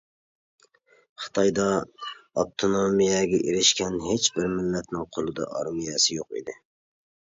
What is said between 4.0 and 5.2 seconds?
ھېچ بىر مىللەتنىڭ